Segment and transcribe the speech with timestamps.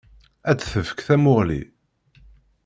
[0.49, 1.61] Ad tefk tamuɣli.